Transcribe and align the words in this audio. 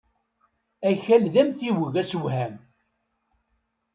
Akal 0.89 1.23
d 1.33 1.35
amtiweg 1.41 1.95
asewham. 2.01 2.55